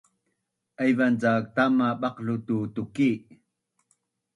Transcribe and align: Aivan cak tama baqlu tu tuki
Aivan 0.81 1.13
cak 1.21 1.43
tama 1.55 1.87
baqlu 2.01 2.35
tu 2.47 2.57
tuki 2.73 3.11